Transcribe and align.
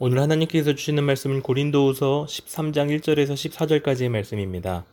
오늘 0.00 0.18
하나님께서 0.18 0.74
주시는 0.74 1.04
말씀은 1.04 1.42
고린도후서 1.42 2.26
13장 2.28 2.98
1절에서 2.98 3.34
14절까지의 3.34 4.08
말씀입니다. 4.08 4.84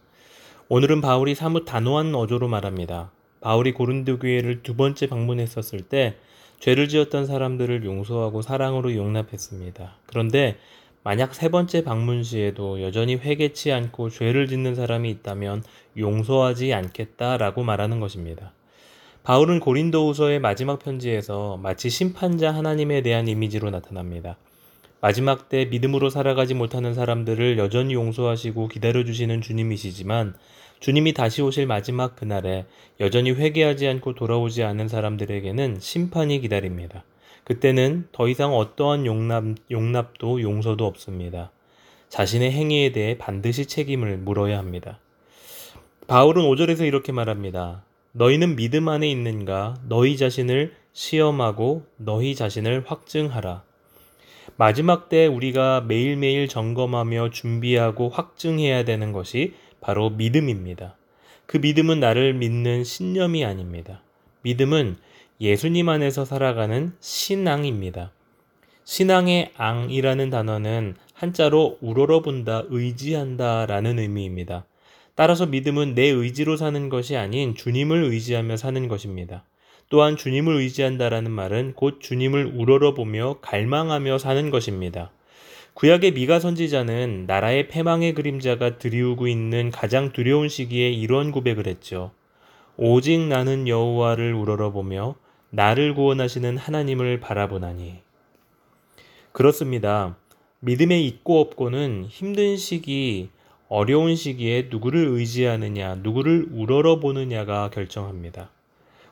오늘은 0.69 1.01
바울이 1.01 1.33
사뭇 1.33 1.65
단호한 1.65 2.13
어조로 2.13 2.47
말합니다. 2.47 3.09
바울이 3.39 3.73
고린도 3.73 4.19
교회를 4.19 4.61
두 4.61 4.75
번째 4.75 5.07
방문했었을 5.07 5.81
때 5.81 6.17
죄를 6.59 6.87
지었던 6.87 7.25
사람들을 7.25 7.83
용서하고 7.83 8.43
사랑으로 8.43 8.93
용납했습니다. 8.93 9.95
그런데 10.05 10.57
만약 11.01 11.33
세 11.33 11.49
번째 11.49 11.83
방문 11.83 12.21
시에도 12.21 12.83
여전히 12.83 13.15
회개치 13.15 13.71
않고 13.71 14.11
죄를 14.11 14.47
짓는 14.47 14.75
사람이 14.75 15.09
있다면 15.09 15.63
용서하지 15.97 16.75
않겠다라고 16.75 17.63
말하는 17.63 17.99
것입니다. 17.99 18.53
바울은 19.23 19.61
고린도후서의 19.61 20.39
마지막 20.39 20.77
편지에서 20.77 21.57
마치 21.57 21.89
심판자 21.89 22.51
하나님에 22.51 23.01
대한 23.01 23.27
이미지로 23.27 23.71
나타납니다. 23.71 24.37
마지막 25.01 25.49
때 25.49 25.65
믿음으로 25.65 26.11
살아가지 26.11 26.53
못하는 26.53 26.93
사람들을 26.93 27.57
여전히 27.57 27.95
용서하시고 27.95 28.67
기다려주시는 28.67 29.41
주님이시지만 29.41 30.35
주님이 30.79 31.13
다시 31.13 31.41
오실 31.41 31.65
마지막 31.65 32.15
그날에 32.15 32.65
여전히 32.99 33.31
회개하지 33.31 33.87
않고 33.87 34.13
돌아오지 34.13 34.63
않은 34.63 34.87
사람들에게는 34.87 35.79
심판이 35.79 36.39
기다립니다. 36.39 37.03
그때는 37.43 38.07
더 38.11 38.27
이상 38.27 38.53
어떠한 38.53 39.07
용납, 39.07 39.43
용납도 39.71 40.41
용서도 40.41 40.85
없습니다. 40.85 41.51
자신의 42.09 42.51
행위에 42.51 42.91
대해 42.91 43.17
반드시 43.17 43.65
책임을 43.65 44.17
물어야 44.17 44.57
합니다. 44.57 44.99
바울은 46.07 46.43
5절에서 46.43 46.85
이렇게 46.85 47.11
말합니다. 47.11 47.83
너희는 48.11 48.55
믿음 48.55 48.87
안에 48.87 49.09
있는가? 49.09 49.75
너희 49.87 50.17
자신을 50.17 50.75
시험하고 50.93 51.85
너희 51.97 52.35
자신을 52.35 52.83
확증하라. 52.85 53.63
마지막 54.61 55.09
때 55.09 55.25
우리가 55.25 55.81
매일매일 55.87 56.47
점검하며 56.47 57.31
준비하고 57.31 58.09
확증해야 58.09 58.85
되는 58.85 59.11
것이 59.11 59.55
바로 59.79 60.11
믿음입니다. 60.11 60.97
그 61.47 61.57
믿음은 61.57 61.99
나를 61.99 62.35
믿는 62.35 62.83
신념이 62.83 63.43
아닙니다. 63.43 64.03
믿음은 64.43 64.97
예수님 65.39 65.89
안에서 65.89 66.25
살아가는 66.25 66.93
신앙입니다. 66.99 68.11
신앙의 68.83 69.51
앙이라는 69.57 70.29
단어는 70.29 70.95
한자로 71.15 71.79
우러러본다, 71.81 72.65
의지한다 72.69 73.65
라는 73.65 73.97
의미입니다. 73.97 74.67
따라서 75.15 75.47
믿음은 75.47 75.95
내 75.95 76.03
의지로 76.03 76.55
사는 76.55 76.87
것이 76.89 77.17
아닌 77.17 77.55
주님을 77.55 78.03
의지하며 78.03 78.57
사는 78.57 78.87
것입니다. 78.87 79.43
또한 79.91 80.15
주님을 80.15 80.55
의지한다라는 80.55 81.31
말은 81.31 81.73
곧 81.75 81.99
주님을 81.99 82.53
우러러보며 82.55 83.39
갈망하며 83.41 84.19
사는 84.19 84.49
것입니다. 84.49 85.11
구약의 85.73 86.13
미가 86.13 86.39
선지자는 86.39 87.25
나라의 87.27 87.67
패망의 87.67 88.13
그림자가 88.13 88.77
드리우고 88.77 89.27
있는 89.27 89.69
가장 89.69 90.13
두려운 90.13 90.47
시기에 90.47 90.91
이런 90.91 91.33
고백을 91.33 91.67
했죠. 91.67 92.11
오직 92.77 93.19
나는 93.19 93.67
여호와를 93.67 94.33
우러러보며 94.33 95.15
나를 95.49 95.93
구원하시는 95.93 96.57
하나님을 96.57 97.19
바라보나니. 97.19 97.95
그렇습니다. 99.33 100.15
믿음의 100.61 101.05
있고 101.05 101.41
없고는 101.41 102.05
힘든 102.07 102.55
시기, 102.55 103.29
어려운 103.67 104.15
시기에 104.15 104.69
누구를 104.71 105.07
의지하느냐, 105.09 105.95
누구를 105.95 106.47
우러러보느냐가 106.53 107.69
결정합니다. 107.71 108.51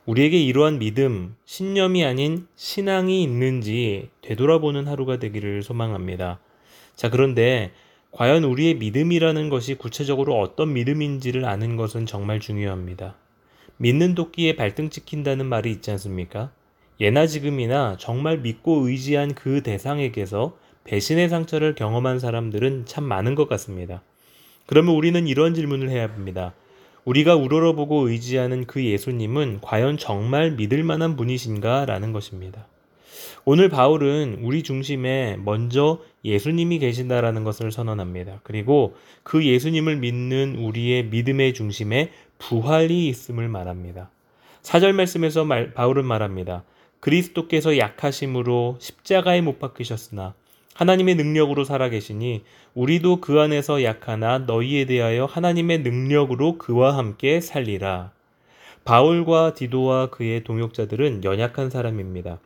우리에게 0.05 0.41
이러한 0.41 0.79
믿음, 0.79 1.35
신념이 1.45 2.03
아닌 2.03 2.47
신앙이 2.55 3.21
있는지 3.21 4.09
되돌아보는 4.21 4.87
하루가 4.87 5.17
되기를 5.19 5.61
소망합니다. 5.63 6.39
자, 6.95 7.09
그런데 7.09 7.71
과연 8.11 8.43
우리의 8.43 8.75
믿음이라는 8.75 9.49
것이 9.49 9.75
구체적으로 9.75 10.39
어떤 10.39 10.73
믿음인지를 10.73 11.45
아는 11.45 11.75
것은 11.75 12.05
정말 12.05 12.39
중요합니다. 12.39 13.15
믿는 13.77 14.15
도끼에 14.15 14.55
발등 14.55 14.89
찍힌다는 14.89 15.45
말이 15.45 15.71
있지 15.71 15.91
않습니까? 15.91 16.51
예나 16.99 17.27
지금이나 17.27 17.95
정말 17.97 18.39
믿고 18.39 18.87
의지한 18.87 19.33
그 19.33 19.63
대상에게서 19.63 20.57
배신의 20.83 21.29
상처를 21.29 21.75
경험한 21.75 22.19
사람들은 22.19 22.85
참 22.85 23.03
많은 23.03 23.35
것 23.35 23.47
같습니다. 23.47 24.01
그러면 24.65 24.95
우리는 24.95 25.27
이런 25.27 25.53
질문을 25.53 25.89
해야 25.89 26.03
합니다. 26.03 26.53
우리가 27.09 27.35
우러러보고 27.35 28.07
의지하는 28.07 28.67
그 28.67 28.85
예수님은 28.85 29.61
과연 29.61 29.97
정말 29.97 30.51
믿을 30.51 30.83
만한 30.83 31.15
분이신가? 31.15 31.85
라는 31.85 32.13
것입니다. 32.13 32.67
오늘 33.45 33.67
바울은 33.67 34.41
우리 34.43 34.61
중심에 34.61 35.35
먼저 35.43 36.01
예수님이 36.23 36.77
계신다라는 36.77 37.43
것을 37.43 37.71
선언합니다. 37.71 38.41
그리고 38.43 38.95
그 39.23 39.43
예수님을 39.43 39.95
믿는 39.95 40.57
우리의 40.57 41.05
믿음의 41.05 41.55
중심에 41.55 42.11
부활이 42.37 43.07
있음을 43.07 43.47
말합니다. 43.47 44.11
사절 44.61 44.93
말씀에서 44.93 45.45
말, 45.45 45.73
바울은 45.73 46.05
말합니다. 46.05 46.63
그리스도께서 46.99 47.79
약하심으로 47.79 48.77
십자가에 48.79 49.41
못 49.41 49.57
박히셨으나 49.57 50.35
하나님의 50.79 51.15
능력으로 51.15 51.65
살아계시니 51.65 52.43
우리도 52.73 53.19
그 53.19 53.41
안에서 53.41 53.83
약하나 53.83 54.37
너희에 54.37 54.85
대하여 54.85 55.25
하나님의 55.25 55.79
능력으로 55.79 56.57
그와 56.57 56.97
함께 56.97 57.41
살리라. 57.41 58.13
바울과 58.85 59.55
디도와 59.55 60.09
그의 60.09 60.45
동역자들은 60.45 61.25
연약한 61.25 61.69
사람입니다. 61.69 62.39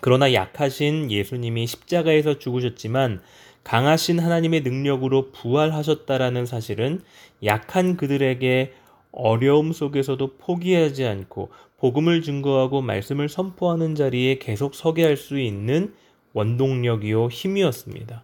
그러나 0.00 0.32
약하신 0.32 1.10
예수님이 1.10 1.66
십자가에서 1.66 2.38
죽으셨지만 2.38 3.20
강하신 3.64 4.18
하나님의 4.18 4.62
능력으로 4.62 5.30
부활하셨다라는 5.32 6.46
사실은 6.46 7.02
약한 7.44 7.98
그들에게 7.98 8.72
어려움 9.12 9.72
속에서도 9.72 10.38
포기하지 10.38 11.04
않고 11.04 11.50
복음을 11.76 12.22
증거하고 12.22 12.80
말씀을 12.80 13.28
선포하는 13.28 13.94
자리에 13.94 14.38
계속 14.38 14.74
서게 14.74 15.04
할 15.04 15.18
수 15.18 15.38
있는 15.38 15.92
원동력이요 16.32 17.28
힘이었습니다. 17.28 18.22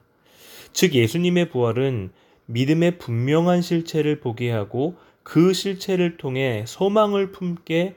즉 0.73 0.95
예수님의 0.95 1.51
부활은 1.51 2.11
믿음의 2.47 2.99
분명한 2.99 3.63
실체를 3.63 4.21
보게 4.21 4.51
하고 4.51 4.97
그 5.23 5.53
실체를 5.53 6.17
통해 6.17 6.65
소망을 6.67 7.33
품게 7.33 7.97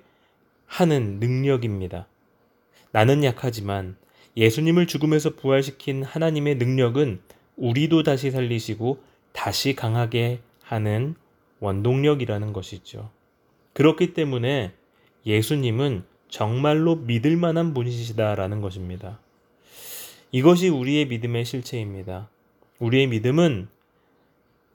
하는 0.65 1.19
능력입니다. 1.19 2.07
나는 2.91 3.23
약하지만 3.23 3.95
예수님을 4.35 4.87
죽음에서 4.87 5.35
부활시킨 5.35 6.03
하나님의 6.03 6.55
능력은 6.55 7.21
우리도 7.55 8.03
다시 8.03 8.31
살리시고 8.31 9.01
다시 9.31 9.75
강하게 9.75 10.39
하는 10.63 11.15
원동력이라는 11.59 12.53
것이죠. 12.53 13.11
그렇기 13.73 14.13
때문에 14.13 14.73
예수님은 15.25 16.03
정말로 16.27 16.95
믿을 16.95 17.37
만한 17.37 17.73
분이시다라는 17.73 18.61
것입니다. 18.61 19.19
이것이 20.31 20.69
우리의 20.69 21.07
믿음의 21.07 21.43
실체입니다. 21.43 22.29
우리의 22.79 23.07
믿음은 23.07 23.67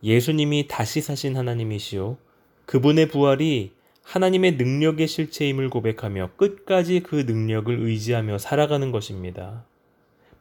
예수님이 0.03 0.69
다시 0.69 1.01
사신 1.01 1.37
하나님이시오. 1.37 2.19
그분의 2.67 3.09
부활이 3.09 3.73
하나님의 4.03 4.53
능력의 4.53 5.09
실체임을 5.09 5.71
고백하며 5.71 6.33
끝까지 6.37 7.01
그 7.01 7.17
능력을 7.17 7.75
의지하며 7.75 8.39
살아가는 8.39 8.93
것입니다. 8.93 9.65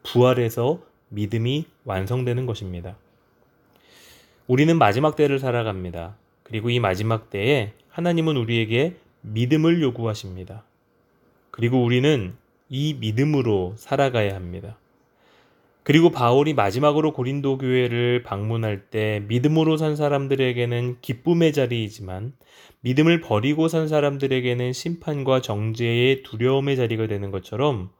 부활에서 0.02 0.82
믿음이 1.08 1.66
완성되는 1.84 2.44
것입니다. 2.46 2.96
우리는 4.46 4.76
마지막 4.76 5.16
때를 5.16 5.38
살아갑니다. 5.38 6.16
그리고 6.42 6.70
이 6.70 6.78
마지막 6.78 7.30
때에 7.30 7.72
하나님은 7.88 8.36
우리에게 8.36 8.96
믿음을 9.22 9.82
요구하십니다. 9.82 10.62
그리고 11.50 11.82
우리는 11.82 12.34
이 12.68 12.94
믿음으로 12.94 13.74
살아가야 13.76 14.34
합니다. 14.34 14.76
그리고 15.86 16.10
바울이 16.10 16.52
마지막으로 16.52 17.12
고린도 17.12 17.58
교회를 17.58 18.24
방문할 18.24 18.90
때 18.90 19.22
믿음으로 19.28 19.76
산 19.76 19.94
사람들에게는 19.94 20.96
기쁨의 21.00 21.52
자리이지만 21.52 22.32
믿음을 22.80 23.20
버리고 23.20 23.68
산 23.68 23.86
사람들에게는 23.86 24.72
심판과 24.72 25.42
정죄의 25.42 26.24
두려움의 26.24 26.74
자리가 26.74 27.06
되는 27.06 27.30
것처럼 27.30 27.90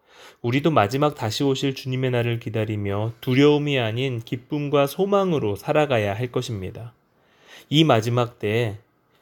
우리도 0.43 0.73
마지막 0.73 1.15
다시 1.15 1.45
오실 1.45 1.77
주님의 1.77 2.11
날을 2.11 2.41
기다리며 2.41 3.13
두려움이 3.21 3.79
아닌 3.79 4.21
기쁨과 4.21 4.89
소망으로 4.89 5.55
살아가야 5.55 6.13
할 6.13 6.33
것입니다. 6.33 6.93
이 7.71 7.85
마지막 7.85 8.41
때에 8.41 8.79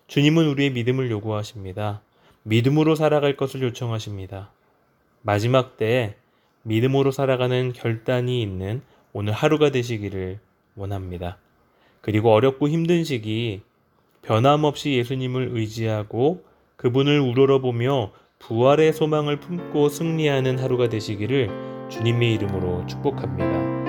주님은 0.06 0.48
우리의 0.48 0.70
믿음을 0.70 1.10
요구하십니다. 1.10 2.00
믿음으로 2.44 2.94
살아갈 2.94 3.36
것을 3.36 3.60
요청하십니다. 3.60 4.52
마지막 5.20 5.76
때에 5.76 6.14
믿음으로 6.64 7.10
살아가는 7.10 7.72
결단이 7.72 8.42
있는 8.42 8.82
오늘 9.12 9.32
하루가 9.32 9.70
되시기를 9.70 10.40
원합니다. 10.76 11.38
그리고 12.00 12.32
어렵고 12.32 12.68
힘든 12.68 13.04
시기 13.04 13.62
변함없이 14.22 14.92
예수님을 14.94 15.50
의지하고 15.52 16.44
그분을 16.76 17.20
우러러보며 17.20 18.12
부활의 18.38 18.92
소망을 18.92 19.40
품고 19.40 19.88
승리하는 19.88 20.58
하루가 20.58 20.88
되시기를 20.88 21.48
주님의 21.90 22.34
이름으로 22.34 22.86
축복합니다. 22.86 23.83